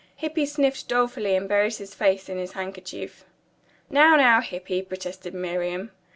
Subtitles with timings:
[0.15, 3.23] Hippy sniffed dolefully and buried his face in his handkerchief.
[3.87, 5.91] "Now, now, Hippy," protested Miriam.